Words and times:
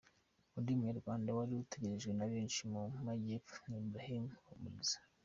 Undi 0.57 0.71
munyarwanda 0.77 1.29
wari 1.37 1.51
utegerejwe 1.63 2.11
na 2.17 2.25
benshi 2.31 2.61
mu 2.71 2.81
majyepho 3.05 3.53
ni 3.67 3.75
Abraham 3.81 4.23
Ruhumuriza. 4.33 4.97